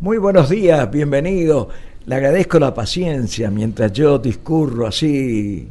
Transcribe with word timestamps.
Muy 0.00 0.16
buenos 0.16 0.48
días, 0.48 0.90
bienvenido. 0.90 1.68
Le 2.06 2.14
agradezco 2.14 2.58
la 2.58 2.72
paciencia 2.72 3.50
mientras 3.50 3.92
yo 3.92 4.18
discurro 4.18 4.86
así, 4.86 5.68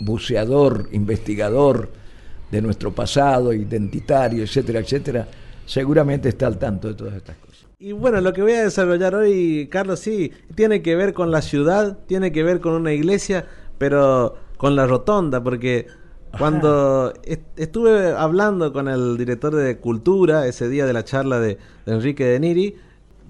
buceador, 0.00 0.88
investigador 0.92 1.90
de 2.50 2.62
nuestro 2.62 2.94
pasado, 2.94 3.52
identitario, 3.52 4.44
etcétera, 4.44 4.80
etcétera. 4.80 5.28
Seguramente 5.66 6.30
está 6.30 6.46
al 6.46 6.56
tanto 6.56 6.88
de 6.88 6.94
todas 6.94 7.16
estas 7.16 7.36
cosas. 7.36 7.66
Y 7.78 7.92
bueno, 7.92 8.22
lo 8.22 8.32
que 8.32 8.40
voy 8.40 8.52
a 8.52 8.62
desarrollar 8.62 9.14
hoy, 9.14 9.68
Carlos, 9.70 10.00
sí, 10.00 10.32
tiene 10.54 10.80
que 10.80 10.96
ver 10.96 11.12
con 11.12 11.30
la 11.30 11.42
ciudad, 11.42 11.98
tiene 12.06 12.32
que 12.32 12.42
ver 12.42 12.60
con 12.60 12.72
una 12.72 12.94
iglesia, 12.94 13.44
pero 13.76 14.36
con 14.56 14.74
la 14.74 14.86
rotonda, 14.86 15.42
porque 15.42 15.86
cuando 16.38 17.12
estuve 17.56 18.12
hablando 18.12 18.72
con 18.72 18.88
el 18.88 19.18
director 19.18 19.54
de 19.54 19.76
cultura 19.76 20.46
ese 20.46 20.66
día 20.70 20.86
de 20.86 20.94
la 20.94 21.04
charla 21.04 21.40
de, 21.40 21.58
Enrique 21.84 22.24
de 22.24 22.40
Niri, 22.40 22.76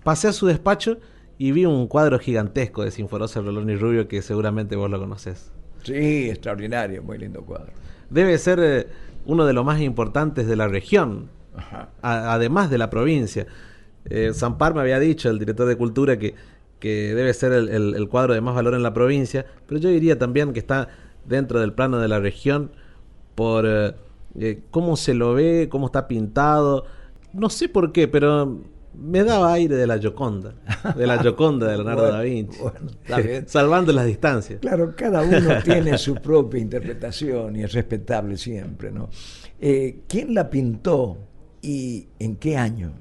pasé 0.06 0.28
a 0.28 0.32
su 0.32 0.46
despacho 0.46 0.98
y 1.36 1.50
vi 1.50 1.64
un 1.66 1.88
cuadro 1.88 2.20
gigantesco 2.20 2.84
de 2.84 2.92
Sinforosa 2.92 3.40
Rolón 3.40 3.68
y 3.70 3.74
Rubio 3.74 4.06
que 4.06 4.22
seguramente 4.22 4.76
vos 4.76 4.88
lo 4.88 5.00
conocés. 5.00 5.50
Sí, 5.82 6.30
extraordinario, 6.30 7.02
muy 7.02 7.18
lindo 7.18 7.42
cuadro. 7.42 7.72
Debe 8.08 8.38
ser 8.38 8.60
eh, 8.62 8.86
uno 9.24 9.44
de 9.46 9.52
los 9.52 9.64
más 9.64 9.80
importantes 9.80 10.46
de 10.46 10.54
la 10.54 10.68
región, 10.68 11.28
además 12.02 12.70
de 12.70 12.78
la 12.78 12.88
provincia. 12.88 13.48
Eh, 14.04 14.30
Zampar 14.32 14.76
me 14.76 14.80
había 14.80 15.00
dicho, 15.00 15.28
el 15.28 15.40
director 15.40 15.66
de 15.66 15.74
cultura, 15.74 16.16
que, 16.20 16.36
que 16.78 17.12
debe 17.12 17.34
ser 17.34 17.50
el, 17.50 18.08
cuadro 18.08 18.32
de 18.32 18.40
más 18.40 18.54
valor 18.54 18.74
en 18.74 18.84
la 18.84 18.94
provincia, 18.94 19.44
pero 19.66 19.80
yo 19.80 19.88
diría 19.88 20.20
también 20.20 20.52
que 20.52 20.60
está 20.60 20.86
dentro 21.24 21.58
del 21.58 21.72
plano 21.72 21.98
de 21.98 22.06
la 22.06 22.20
región 22.20 22.70
por 23.34 23.66
eh, 23.66 23.96
eh, 24.38 24.60
cómo 24.70 24.94
se 24.94 25.14
lo 25.14 25.34
ve, 25.34 25.66
cómo 25.68 25.86
está 25.86 26.06
pintado. 26.06 26.84
No 27.32 27.50
sé 27.50 27.68
por 27.68 27.90
qué, 27.90 28.06
pero 28.06 28.60
me 28.98 29.24
daba 29.24 29.52
aire 29.52 29.76
de 29.76 29.86
la 29.86 29.98
Gioconda, 29.98 30.54
de 30.96 31.06
la 31.06 31.18
Gioconda 31.18 31.68
de 31.68 31.76
Leonardo 31.76 32.02
da 32.12 32.20
Vinci, 32.22 32.58
salvando 33.46 33.92
las 33.92 34.06
distancias. 34.06 34.60
Claro, 34.60 34.94
cada 34.96 35.22
uno 35.22 35.60
tiene 35.64 35.98
su 35.98 36.14
propia 36.16 36.60
interpretación 36.60 37.56
y 37.56 37.62
es 37.62 37.72
respetable 37.72 38.36
siempre, 38.36 38.90
¿no? 38.90 39.08
Eh, 39.60 40.00
¿Quién 40.08 40.34
la 40.34 40.50
pintó 40.50 41.18
y 41.62 42.08
en 42.18 42.36
qué 42.36 42.56
año? 42.56 42.92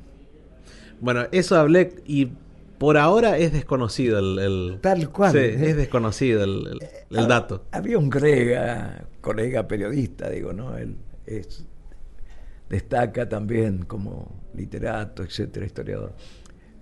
Bueno, 1.00 1.28
eso 1.32 1.58
hablé 1.58 1.96
y 2.06 2.32
por 2.78 2.98
ahora 2.98 3.38
es 3.38 3.54
desconocido 3.54 4.20
el... 4.20 4.80
Tal 4.82 5.10
cual. 5.12 5.32
Sí, 5.32 5.38
es 5.38 5.76
desconocido 5.78 6.44
el, 6.44 6.80
el 7.10 7.20
ah, 7.20 7.26
dato. 7.26 7.66
Había 7.72 7.98
un 7.98 8.10
colega, 8.10 9.06
colega 9.22 9.68
periodista, 9.68 10.30
digo, 10.30 10.54
¿no? 10.54 10.78
Él 10.78 10.98
es, 11.26 11.66
destaca 12.70 13.28
también 13.28 13.86
como 13.86 14.44
literato, 14.54 15.24
etcétera, 15.24 15.66
historiador. 15.66 16.14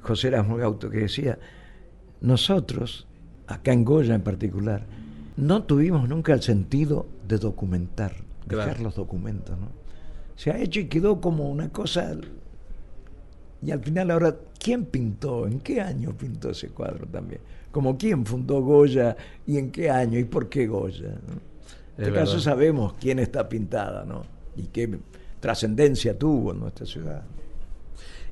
José 0.01 0.29
Erasmo 0.29 0.57
Gauto, 0.57 0.89
que 0.89 0.99
decía, 0.99 1.39
nosotros, 2.21 3.07
acá 3.47 3.73
en 3.73 3.85
Goya 3.85 4.15
en 4.15 4.21
particular, 4.21 4.85
no 5.35 5.63
tuvimos 5.63 6.07
nunca 6.07 6.33
el 6.33 6.41
sentido 6.41 7.07
de 7.27 7.37
documentar, 7.37 8.13
dejar 8.45 8.79
los 8.79 8.95
documentos, 8.95 9.57
¿no? 9.57 9.69
Se 10.35 10.51
ha 10.51 10.57
hecho 10.57 10.79
y 10.79 10.85
quedó 10.85 11.21
como 11.21 11.49
una 11.49 11.69
cosa 11.69 12.15
y 13.65 13.71
al 13.71 13.79
final 13.79 14.11
ahora, 14.11 14.35
¿quién 14.59 14.85
pintó? 14.85 15.47
¿En 15.47 15.61
qué 15.61 15.79
año 15.79 16.15
pintó 16.17 16.49
ese 16.49 16.69
cuadro 16.69 17.07
también? 17.07 17.39
Como 17.71 17.97
quién 17.97 18.25
fundó 18.25 18.61
Goya 18.61 19.15
y 19.47 19.57
en 19.57 19.71
qué 19.71 19.89
año 19.89 20.19
y 20.19 20.25
por 20.25 20.49
qué 20.49 20.67
Goya. 20.67 21.11
En 21.97 22.03
este 22.03 22.13
caso 22.13 22.39
sabemos 22.39 22.93
quién 22.99 23.19
está 23.19 23.47
pintada, 23.47 24.03
¿no? 24.03 24.23
Y 24.57 24.63
qué 24.63 24.99
trascendencia 25.43 26.17
tuvo 26.17 26.53
en 26.53 26.61
nuestra 26.61 26.85
ciudad. 26.85 27.23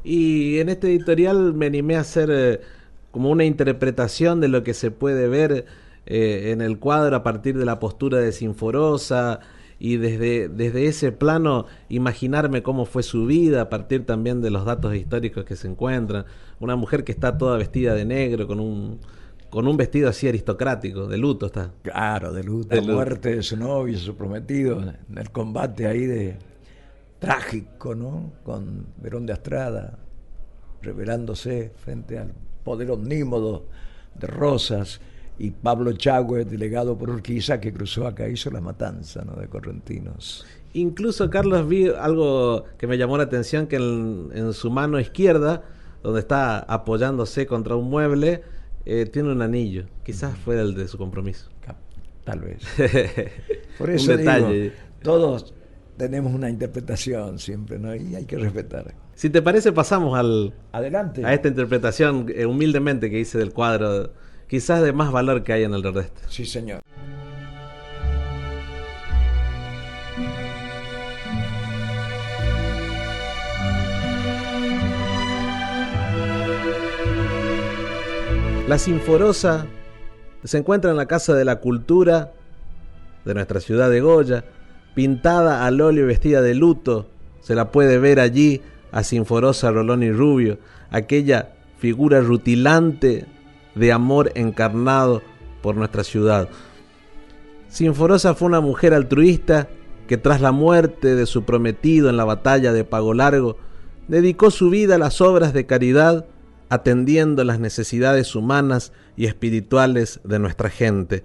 Y 0.03 0.59
en 0.59 0.69
este 0.69 0.87
editorial 0.87 1.53
me 1.53 1.65
animé 1.65 1.97
a 1.97 1.99
hacer 1.99 2.29
eh, 2.31 2.61
como 3.11 3.29
una 3.29 3.43
interpretación 3.43 4.39
de 4.39 4.47
lo 4.47 4.63
que 4.63 4.73
se 4.73 4.91
puede 4.91 5.27
ver 5.27 5.65
eh, 6.05 6.51
en 6.51 6.61
el 6.61 6.79
cuadro 6.79 7.17
a 7.17 7.21
partir 7.21 7.57
de 7.57 7.65
la 7.65 7.79
postura 7.79 8.19
de 8.19 8.31
Sinforosa, 8.31 9.41
y 9.83 9.97
desde, 9.97 10.47
desde 10.47 10.85
ese 10.85 11.11
plano 11.11 11.65
imaginarme 11.89 12.61
cómo 12.61 12.85
fue 12.85 13.01
su 13.01 13.25
vida 13.25 13.61
a 13.61 13.69
partir 13.69 14.05
también 14.05 14.39
de 14.39 14.51
los 14.51 14.63
datos 14.63 14.93
históricos 14.95 15.43
que 15.43 15.55
se 15.55 15.67
encuentran. 15.67 16.25
Una 16.59 16.75
mujer 16.75 17.03
que 17.03 17.11
está 17.11 17.35
toda 17.35 17.57
vestida 17.57 17.95
de 17.95 18.05
negro 18.05 18.45
con 18.45 18.59
un 18.59 18.99
con 19.49 19.67
un 19.67 19.75
vestido 19.77 20.07
así 20.07 20.27
aristocrático, 20.27 21.07
de 21.07 21.17
luto 21.17 21.47
está. 21.47 21.71
Claro, 21.81 22.31
de 22.31 22.43
luto. 22.43 22.73
La 22.73 22.81
muerte 22.81 23.35
de 23.35 23.43
su 23.43 23.57
novio, 23.57 23.97
su 23.97 24.15
prometido, 24.15 24.81
en 24.81 25.17
el 25.17 25.29
combate 25.31 25.87
ahí 25.87 26.05
de 26.05 26.37
trágico, 27.21 27.93
¿no? 27.93 28.33
Con 28.43 28.87
Verón 28.97 29.27
de 29.27 29.33
Astrada, 29.33 29.99
revelándose 30.81 31.71
frente 31.77 32.17
al 32.17 32.33
poder 32.63 32.89
omnímodo 32.89 33.67
de 34.15 34.25
Rosas 34.25 34.99
y 35.37 35.51
Pablo 35.51 35.93
Chagüe, 35.93 36.45
delegado 36.45 36.97
por 36.97 37.11
Urquiza, 37.11 37.59
que 37.61 37.71
cruzó 37.71 38.07
acá, 38.07 38.27
hizo 38.27 38.49
la 38.49 38.59
matanza 38.59 39.23
¿no? 39.23 39.33
de 39.39 39.47
correntinos. 39.47 40.47
Incluso, 40.73 41.29
Carlos, 41.29 41.67
vi 41.67 41.89
algo 41.89 42.65
que 42.79 42.87
me 42.87 42.97
llamó 42.97 43.17
la 43.17 43.23
atención, 43.25 43.67
que 43.67 43.75
en, 43.75 44.51
su 44.53 44.71
mano 44.71 44.99
izquierda, 44.99 45.63
donde 46.01 46.21
está 46.21 46.57
apoyándose 46.59 47.45
contra 47.45 47.75
un 47.75 47.87
mueble, 47.87 48.41
eh, 48.85 49.05
tiene 49.05 49.31
un 49.31 49.43
anillo. 49.43 49.85
Quizás 50.03 50.35
fue 50.39 50.59
el 50.59 50.73
de 50.73 50.87
su 50.87 50.97
compromiso. 50.97 51.49
Tal 52.23 52.39
vez. 52.39 52.63
Por 53.77 53.91
eso 53.91 54.17
Digo, 54.17 54.73
todos 55.03 55.53
tenemos 56.01 56.33
una 56.33 56.49
interpretación 56.49 57.37
siempre, 57.37 57.77
¿no? 57.77 57.95
Y 57.95 58.15
hay 58.15 58.25
que 58.25 58.35
respetar. 58.35 58.95
Si 59.13 59.29
te 59.29 59.43
parece, 59.43 59.71
pasamos 59.71 60.17
al... 60.17 60.51
Adelante. 60.71 61.23
A 61.23 61.31
esta 61.31 61.47
interpretación 61.47 62.25
eh, 62.35 62.47
humildemente 62.47 63.11
que 63.11 63.19
hice 63.19 63.37
del 63.37 63.53
cuadro 63.53 64.11
quizás 64.47 64.81
de 64.81 64.93
más 64.93 65.11
valor 65.11 65.43
que 65.43 65.53
hay 65.53 65.63
en 65.63 65.75
el 65.75 65.83
resto. 65.83 66.21
Sí, 66.27 66.47
señor. 66.47 66.81
La 78.67 78.79
Sinforosa 78.79 79.67
se 80.43 80.57
encuentra 80.57 80.89
en 80.89 80.97
la 80.97 81.05
Casa 81.05 81.35
de 81.35 81.45
la 81.45 81.57
Cultura 81.59 82.31
de 83.23 83.35
nuestra 83.35 83.59
ciudad 83.59 83.91
de 83.91 84.01
Goya, 84.01 84.43
pintada 84.93 85.65
al 85.65 85.81
óleo 85.81 86.03
y 86.03 86.07
vestida 86.07 86.41
de 86.41 86.55
luto. 86.55 87.09
Se 87.41 87.55
la 87.55 87.71
puede 87.71 87.97
ver 87.97 88.19
allí 88.19 88.61
a 88.91 89.03
Sinforosa 89.03 89.71
Rolón 89.71 90.03
y 90.03 90.11
Rubio, 90.11 90.59
aquella 90.89 91.53
figura 91.77 92.21
rutilante 92.21 93.25
de 93.75 93.91
amor 93.91 94.31
encarnado 94.35 95.21
por 95.61 95.75
nuestra 95.75 96.03
ciudad. 96.03 96.49
Sinforosa 97.69 98.35
fue 98.35 98.47
una 98.47 98.59
mujer 98.59 98.93
altruista 98.93 99.69
que 100.11 100.17
tras 100.17 100.41
la 100.41 100.51
muerte 100.51 101.15
de 101.15 101.25
su 101.25 101.43
prometido 101.43 102.09
en 102.09 102.17
la 102.17 102.25
batalla 102.25 102.73
de 102.73 102.83
Pago 102.83 103.13
Largo, 103.13 103.55
dedicó 104.09 104.51
su 104.51 104.69
vida 104.69 104.95
a 104.95 104.97
las 104.97 105.21
obras 105.21 105.53
de 105.53 105.65
caridad, 105.65 106.25
atendiendo 106.67 107.45
las 107.45 107.61
necesidades 107.61 108.35
humanas 108.35 108.91
y 109.15 109.25
espirituales 109.25 110.19
de 110.25 110.37
nuestra 110.39 110.69
gente. 110.69 111.23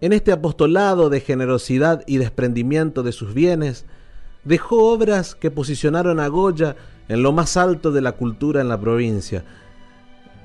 En 0.00 0.14
este 0.14 0.32
apostolado 0.32 1.10
de 1.10 1.20
generosidad 1.20 2.02
y 2.06 2.16
desprendimiento 2.16 3.02
de 3.02 3.12
sus 3.12 3.34
bienes, 3.34 3.84
dejó 4.44 4.90
obras 4.92 5.34
que 5.34 5.50
posicionaron 5.50 6.20
a 6.20 6.28
Goya 6.28 6.76
en 7.08 7.22
lo 7.22 7.32
más 7.32 7.58
alto 7.58 7.92
de 7.92 8.00
la 8.00 8.12
cultura 8.12 8.62
en 8.62 8.68
la 8.68 8.80
provincia, 8.80 9.44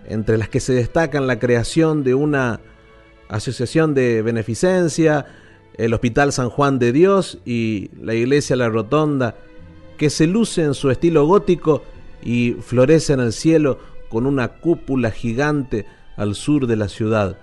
entre 0.08 0.38
las 0.38 0.50
que 0.50 0.60
se 0.60 0.74
destacan 0.74 1.26
la 1.26 1.40
creación 1.40 2.04
de 2.04 2.16
una 2.16 2.60
asociación 3.30 3.94
de 3.94 4.22
beneficencia, 4.22 5.26
el 5.78 5.94
Hospital 5.94 6.34
San 6.34 6.50
Juan 6.50 6.78
de 6.78 6.92
Dios 6.92 7.40
y 7.46 7.90
la 8.02 8.14
Iglesia 8.14 8.58
La 8.58 8.70
Rotonda, 8.70 9.36
que 9.98 10.10
se 10.10 10.28
luce 10.28 10.64
en 10.64 10.74
su 10.74 10.92
estilo 10.92 11.26
gótico 11.26 11.82
y 12.22 12.58
florece 12.62 13.14
en 13.14 13.22
el 13.22 13.32
cielo 13.32 13.80
con 14.10 14.26
una 14.26 14.50
cúpula 14.50 15.12
gigante 15.12 15.86
al 16.18 16.36
sur 16.36 16.68
de 16.68 16.76
la 16.76 16.90
ciudad. 16.90 17.38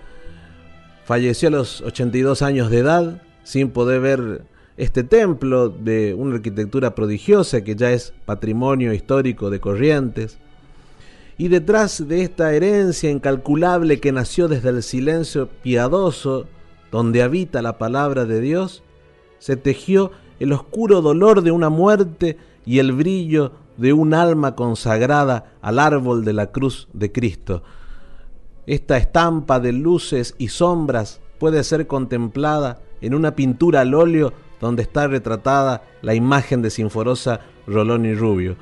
Falleció 1.05 1.49
a 1.49 1.53
los 1.53 1.81
82 1.81 2.43
años 2.43 2.71
de 2.71 2.79
edad 2.79 3.23
sin 3.43 3.71
poder 3.71 4.01
ver 4.01 4.43
este 4.77 5.03
templo 5.05 5.69
de 5.69 6.15
una 6.15 6.37
arquitectura 6.37 6.95
prodigiosa 6.95 7.63
que 7.63 7.77
ya 7.77 7.91
es 7.91 8.15
patrimonio 8.25 8.93
histórico 8.93 9.51
de 9.51 9.61
Corrientes. 9.61 10.39
Y 11.39 11.49
detrás 11.49 12.07
de 12.07 12.23
esta 12.23 12.55
herencia 12.55 13.11
incalculable 13.11 14.01
que 14.01 14.13
nació 14.13 14.49
desde 14.49 14.69
el 14.69 14.83
silencio 14.83 15.49
piadoso 15.63 16.47
donde 16.91 17.23
habita 17.23 17.63
la 17.63 17.79
palabra 17.79 18.25
de 18.25 18.41
Dios, 18.41 18.83
se 19.39 19.57
tejió 19.57 20.13
el 20.39 20.53
oscuro 20.53 21.03
dolor 21.03 21.43
de 21.43 21.51
una 21.51 21.69
muerte 21.69 22.37
y 22.65 22.79
el 22.79 22.93
brillo 22.93 23.53
de 23.77 23.93
un 23.93 24.15
alma 24.15 24.55
consagrada 24.55 25.53
al 25.63 25.79
árbol 25.79 26.25
de 26.25 26.33
la 26.33 26.53
cruz 26.53 26.89
de 26.93 27.11
Cristo. 27.11 27.63
Esta 28.67 28.97
estampa 28.97 29.59
de 29.59 29.73
luces 29.73 30.35
y 30.39 30.49
sombras 30.49 31.21
puede 31.39 31.65
ser 31.65 31.87
contemplada 31.87 32.81
en 33.01 33.15
una 33.15 33.35
pintura 33.35 33.81
al 33.81 33.95
óleo 33.95 34.33
donde 34.61 34.83
está 34.83 35.09
retratada 35.09 35.83
la 36.03 36.15
imagen 36.15 36.63
de 36.63 36.71
Sinforosa 36.71 37.41
Rolón 37.67 38.07
y 38.07 38.15
Rubio. 38.15 38.57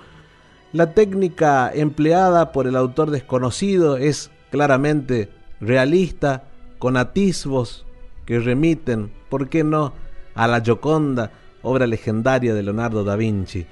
La 0.72 0.94
técnica 0.94 1.70
empleada 1.74 2.52
por 2.52 2.66
el 2.66 2.76
autor 2.76 3.10
desconocido 3.10 3.98
es 3.98 4.30
claramente 4.50 5.28
realista, 5.60 6.44
con 6.78 6.96
atisbos 6.96 7.84
que 8.24 8.38
remiten, 8.38 9.12
¿por 9.28 9.50
qué 9.50 9.62
no?, 9.64 9.92
a 10.34 10.46
la 10.46 10.62
Gioconda, 10.62 11.32
obra 11.62 11.86
legendaria 11.86 12.54
de 12.54 12.62
Leonardo 12.62 13.04
da 13.04 13.16
Vinci. 13.16 13.66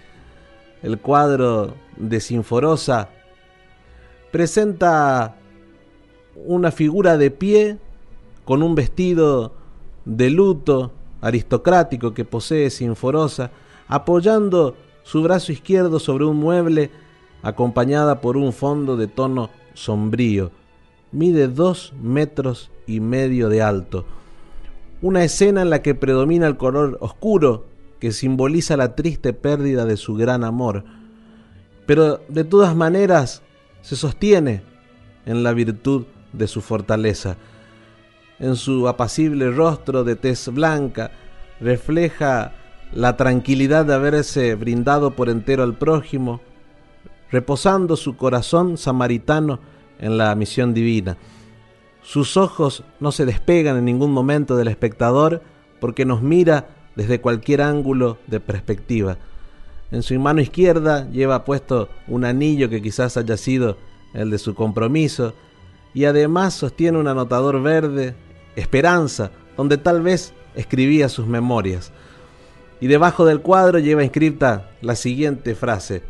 El 0.83 0.99
cuadro 0.99 1.75
de 1.97 2.21
Sinforosa 2.21 3.09
presenta 4.31 5.37
una 6.47 6.71
figura 6.71 7.17
de 7.19 7.31
pie 7.31 7.79
con 8.45 8.63
un 8.63 8.75
vestido 8.75 9.53
de 10.05 10.31
luto 10.31 10.93
aristocrático 11.21 12.15
que 12.15 12.25
posee 12.25 12.71
Sinforosa, 12.71 13.51
apoyando 13.89 14.77
su 15.03 15.23
brazo 15.23 15.53
izquierdo 15.53 15.99
sobre 15.99 16.25
un 16.25 16.37
mueble 16.37 16.91
acompañada 17.43 18.21
por 18.21 18.37
un 18.37 18.53
fondo 18.53 18.97
de 18.97 19.07
tono 19.07 19.51
sombrío. 19.75 20.51
Mide 21.13 21.49
dos 21.49 21.93
metros 22.01 22.71
y 22.87 23.01
medio 23.01 23.49
de 23.49 23.63
alto. 23.63 24.05
Una 25.01 25.25
escena 25.25 25.63
en 25.63 25.71
la 25.71 25.83
que 25.83 25.95
predomina 25.95 26.47
el 26.47 26.57
color 26.57 26.99
oscuro 27.01 27.67
que 28.01 28.13
simboliza 28.13 28.77
la 28.77 28.95
triste 28.95 29.33
pérdida 29.33 29.85
de 29.85 29.97
su 29.97 30.15
gran 30.15 30.45
amor. 30.45 30.85
Pero 31.87 32.21
de 32.29 32.45
todas 32.45 32.77
maneras 32.77 33.43
se 33.81 33.97
sostiene 33.97 34.63
en 35.27 35.43
la 35.43 35.53
virtud 35.53 36.05
de 36.39 36.47
su 36.47 36.61
fortaleza. 36.61 37.37
En 38.39 38.57
su 38.57 38.89
apacible 38.89 39.51
rostro 39.51 40.05
de 40.05 40.17
tez 40.17 40.49
blanca 40.49 41.11
refleja 41.61 42.53
la 42.93 43.17
tranquilidad 43.17 43.85
de 43.85 43.95
haberse 43.95 44.55
brindado 44.55 45.15
por 45.15 45.29
entero 45.29 45.63
al 45.63 45.77
prójimo, 45.77 46.41
reposando 47.31 47.97
su 47.97 48.17
corazón 48.17 48.79
samaritano 48.79 49.59
en 49.99 50.17
la 50.17 50.35
misión 50.35 50.73
divina. 50.73 51.17
Sus 52.03 52.37
ojos 52.37 52.85
no 53.01 53.13
se 53.13 53.27
despegan 53.27 53.77
en 53.77 53.85
ningún 53.85 54.13
momento 54.13 54.57
del 54.57 54.69
espectador 54.69 55.43
porque 55.81 56.05
nos 56.05 56.23
mira 56.23 56.69
desde 56.97 57.21
cualquier 57.21 57.61
ángulo 57.61 58.19
de 58.27 58.41
perspectiva. 58.41 59.19
En 59.91 60.03
su 60.03 60.19
mano 60.19 60.41
izquierda 60.41 61.09
lleva 61.11 61.45
puesto 61.45 61.89
un 62.07 62.25
anillo 62.25 62.69
que 62.69 62.83
quizás 62.83 63.17
haya 63.17 63.37
sido 63.37 63.77
el 64.15 64.31
de 64.31 64.39
su 64.39 64.55
compromiso, 64.55 65.35
y 65.99 66.05
además 66.05 66.55
sostiene 66.55 66.97
un 66.97 67.09
anotador 67.09 67.61
verde, 67.61 68.15
Esperanza, 68.55 69.33
donde 69.57 69.79
tal 69.79 70.01
vez 70.01 70.33
escribía 70.55 71.09
sus 71.09 71.27
memorias. 71.27 71.91
Y 72.81 72.87
debajo 72.87 73.25
del 73.25 73.41
cuadro 73.41 73.81
lleva 73.81 74.05
inscrita 74.05 74.71
la 74.81 74.95
siguiente 74.95 75.57
frase. 75.57 76.05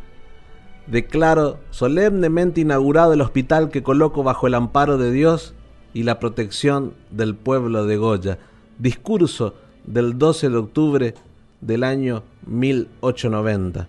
Declaro 0.89 1.59
solemnemente 1.71 2.61
inaugurado 2.61 3.15
el 3.15 3.23
hospital 3.23 3.71
que 3.71 3.83
coloco 3.83 4.23
bajo 4.23 4.47
el 4.47 4.57
amparo 4.57 4.99
de 4.99 5.11
Dios 5.11 5.55
y 5.95 6.03
la 6.03 6.19
protección 6.19 6.93
del 7.11 7.35
pueblo 7.35 7.87
de 7.87 7.97
Goya. 7.97 8.39
Discurso 8.79 9.55
del 9.87 10.19
12 10.19 10.51
de 10.51 10.57
octubre 10.59 11.15
del 11.63 11.83
año 11.83 12.25
1890. 12.47 13.89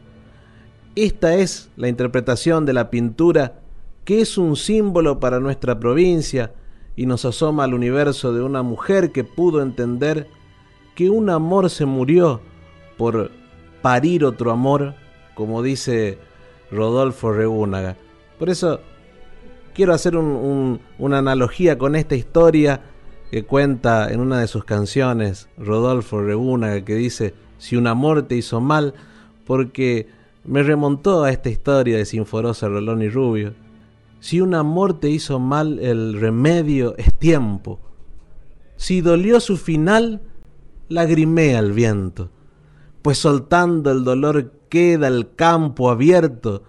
Esta 0.96 1.36
es 1.36 1.70
la 1.76 1.90
interpretación 1.90 2.66
de 2.66 2.72
la 2.72 2.90
pintura 2.90 3.59
que 4.06 4.22
es 4.22 4.38
un 4.38 4.56
símbolo 4.56 5.20
para 5.20 5.40
nuestra 5.40 5.80
provincia 5.80 6.54
y 6.96 7.06
nos 7.06 7.26
asoma 7.26 7.64
al 7.64 7.74
universo 7.74 8.34
de 8.34 8.42
una 8.42 8.64
mujer 8.64 9.12
que 9.12 9.24
pudo 9.24 9.62
entender 9.62 10.28
que 10.96 11.10
un 11.10 11.30
amor 11.30 11.70
se 11.70 11.86
murió 11.86 12.42
por 12.98 13.32
parir 13.82 14.26
otro 14.26 14.52
amor, 14.52 14.96
como 15.36 15.64
dice 15.64 16.18
Rodolfo 16.72 17.32
Regúnaga. 17.32 17.96
Por 18.38 18.50
eso 18.50 18.82
quiero 19.74 19.94
hacer 19.94 20.18
una 20.18 21.18
analogía 21.18 21.78
con 21.78 21.96
esta 21.96 22.16
historia 22.16 22.82
que 23.32 23.44
cuenta 23.46 24.12
en 24.12 24.20
una 24.20 24.40
de 24.40 24.48
sus 24.48 24.66
canciones 24.66 25.48
Rodolfo 25.58 26.22
Reguna 26.22 26.84
que 26.84 26.96
dice 26.96 27.34
si 27.58 27.76
un 27.76 27.88
amor 27.88 28.24
te 28.24 28.36
hizo 28.36 28.60
mal 28.60 28.94
porque 29.46 30.08
me 30.44 30.64
remontó 30.64 31.24
a 31.24 31.32
esta 31.32 31.50
historia 31.50 31.98
de 31.98 32.06
Sinforosa, 32.06 32.68
Rolón 32.68 33.02
y 33.02 33.10
Rubio. 33.10 33.54
Si 34.20 34.42
un 34.42 34.54
amor 34.54 35.00
te 35.00 35.10
hizo 35.10 35.40
mal, 35.40 35.80
el 35.80 36.20
remedio 36.20 36.96
es 36.98 37.14
tiempo. 37.18 37.80
Si 38.76 39.02
dolió 39.02 39.40
su 39.40 39.58
final, 39.58 40.22
lagrimea 40.88 41.60
el 41.60 41.74
viento, 41.74 42.30
pues 43.02 43.18
soltando 43.18 43.92
el 43.92 44.04
dolor 44.04 44.52
queda 44.70 45.08
el 45.08 45.36
campo 45.36 45.90
abierto 45.90 46.64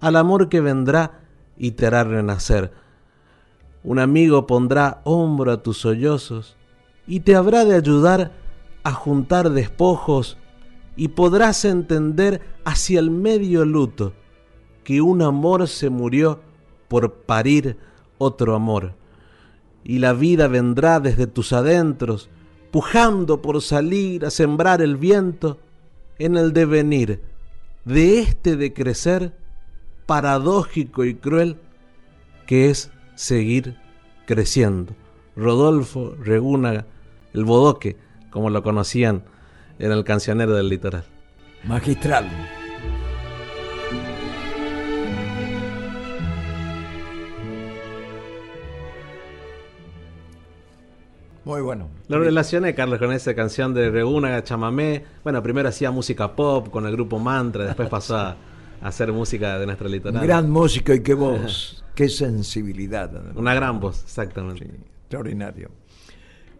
al 0.00 0.16
amor 0.16 0.48
que 0.48 0.60
vendrá 0.60 1.20
y 1.58 1.72
te 1.72 1.86
hará 1.86 2.04
renacer 2.04 2.72
un 3.82 3.98
amigo 3.98 4.46
pondrá 4.46 5.00
hombro 5.04 5.52
a 5.52 5.62
tus 5.62 5.78
sollozos 5.78 6.56
y 7.06 7.20
te 7.20 7.34
habrá 7.34 7.64
de 7.64 7.74
ayudar 7.74 8.32
a 8.82 8.92
juntar 8.92 9.50
despojos 9.50 10.36
y 10.96 11.08
podrás 11.08 11.64
entender 11.64 12.42
hacia 12.64 13.00
el 13.00 13.10
medio 13.10 13.64
luto 13.64 14.12
que 14.84 15.00
un 15.00 15.22
amor 15.22 15.66
se 15.66 15.88
murió 15.88 16.40
por 16.90 17.22
parir 17.22 17.76
otro 18.18 18.56
amor. 18.56 18.94
Y 19.84 20.00
la 20.00 20.12
vida 20.12 20.48
vendrá 20.48 20.98
desde 20.98 21.28
tus 21.28 21.52
adentros, 21.52 22.28
pujando 22.72 23.40
por 23.40 23.62
salir 23.62 24.26
a 24.26 24.30
sembrar 24.30 24.82
el 24.82 24.96
viento 24.96 25.60
en 26.18 26.36
el 26.36 26.52
devenir 26.52 27.22
de 27.84 28.18
este 28.18 28.56
de 28.56 28.72
crecer 28.72 29.32
paradójico 30.04 31.04
y 31.04 31.14
cruel 31.14 31.58
que 32.46 32.70
es 32.70 32.90
seguir 33.14 33.76
creciendo. 34.26 34.92
Rodolfo 35.36 36.16
Regúnaga, 36.18 36.86
el 37.32 37.44
bodoque, 37.44 37.96
como 38.30 38.50
lo 38.50 38.64
conocían 38.64 39.22
en 39.78 39.92
el 39.92 40.02
cancionero 40.02 40.54
del 40.54 40.68
litoral. 40.68 41.04
Magistral. 41.62 42.59
Muy 51.50 51.62
bueno. 51.62 51.88
Lo 52.06 52.20
relacioné, 52.20 52.76
Carlos, 52.76 53.00
con 53.00 53.10
esa 53.10 53.34
canción 53.34 53.74
de 53.74 53.90
Regúnaga, 53.90 54.44
Chamamé. 54.44 55.02
Bueno, 55.24 55.42
primero 55.42 55.68
hacía 55.68 55.90
música 55.90 56.36
pop 56.36 56.70
con 56.70 56.86
el 56.86 56.92
grupo 56.92 57.18
Mantra, 57.18 57.64
después 57.64 57.88
pasó 57.90 58.18
a, 58.18 58.36
hacer 58.80 59.12
música 59.12 59.58
de 59.58 59.66
nuestro 59.66 59.88
litoral. 59.88 60.24
Gran 60.24 60.48
música 60.48 60.94
y 60.94 61.00
qué 61.00 61.12
voz. 61.14 61.84
Qué 61.96 62.08
sensibilidad. 62.08 63.10
Una 63.36 63.52
gran 63.52 63.80
voz, 63.80 64.00
exactamente. 64.04 64.64
extraordinario. 65.00 65.70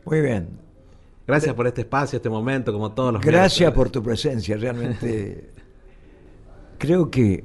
Muy 0.04 0.22
bien. 0.22 0.48
Gracias 1.24 1.54
por 1.54 1.68
este 1.68 1.82
espacio, 1.82 2.16
este 2.16 2.28
momento, 2.28 2.72
como 2.72 2.90
todos 2.90 3.12
los 3.12 3.22
Gracias 3.22 3.72
por 3.72 3.90
tu 3.90 4.02
presencia. 4.02 4.56
Realmente 4.56 5.52
creo 6.78 7.08
que 7.08 7.44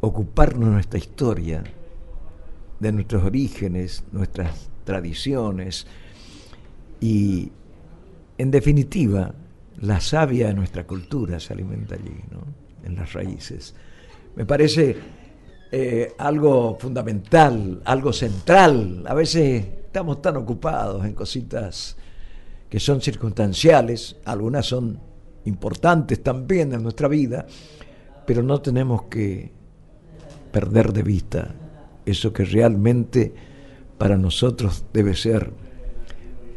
ocuparnos 0.00 0.68
de 0.68 0.74
nuestra 0.74 0.98
historia, 0.98 1.62
de 2.80 2.90
nuestros 2.90 3.22
orígenes, 3.22 4.02
nuestras 4.10 4.68
tradiciones 4.82 5.86
y, 7.00 7.50
en 8.38 8.50
definitiva, 8.50 9.34
la 9.80 10.00
savia 10.00 10.48
de 10.48 10.54
nuestra 10.54 10.86
cultura 10.86 11.40
se 11.40 11.52
alimenta 11.52 11.94
allí, 11.94 12.16
¿no? 12.30 12.40
en 12.84 12.94
las 12.94 13.12
raíces. 13.12 13.74
Me 14.36 14.44
parece 14.44 14.96
eh, 15.72 16.12
algo 16.18 16.76
fundamental, 16.78 17.82
algo 17.84 18.12
central. 18.12 19.04
A 19.06 19.14
veces 19.14 19.64
estamos 19.86 20.22
tan 20.22 20.36
ocupados 20.36 21.04
en 21.04 21.14
cositas 21.14 21.96
que 22.68 22.80
son 22.80 23.00
circunstanciales, 23.00 24.16
algunas 24.24 24.66
son 24.66 24.98
importantes 25.44 26.22
también 26.22 26.72
en 26.72 26.82
nuestra 26.82 27.08
vida, 27.08 27.46
pero 28.26 28.42
no 28.42 28.60
tenemos 28.60 29.04
que 29.04 29.52
perder 30.50 30.92
de 30.92 31.02
vista 31.02 31.54
eso 32.06 32.32
que 32.32 32.44
realmente 32.44 33.32
para 33.98 34.16
nosotros 34.16 34.84
debe 34.92 35.14
ser 35.14 35.52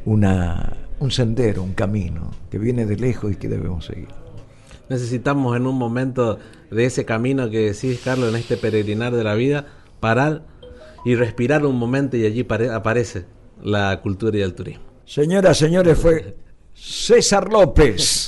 una, 0.08 0.74
un 1.00 1.12
sendero, 1.12 1.64
un 1.64 1.74
camino 1.74 2.32
que 2.50 2.58
viene 2.58 2.86
de 2.86 2.96
lejos 2.96 3.32
y 3.32 3.36
que 3.36 3.48
debemos 3.48 3.86
seguir 3.86 4.08
necesitamos 4.90 5.56
en 5.56 5.68
un 5.68 5.76
momento 5.76 6.40
de 6.72 6.86
ese 6.86 7.06
camino 7.06 7.50
que 7.50 7.72
decís, 7.72 8.02
Carlos, 8.04 8.30
en 8.30 8.36
este 8.38 8.58
peregrinar 8.58 9.14
de 9.16 9.24
la 9.24 9.36
vida, 9.36 9.68
parar 10.00 10.44
y 11.06 11.16
respirar 11.16 11.66
un 11.66 11.78
momento 11.78 12.18
y 12.18 12.26
allí 12.26 12.46
aparece 12.74 13.26
la 13.62 14.00
cultura 14.02 14.38
y 14.38 14.42
el 14.42 14.54
turismo. 14.54 14.84
Señoras, 15.06 15.58
señores, 15.58 15.98
fue 15.98 16.38
César 16.74 17.52
López. 17.52 18.26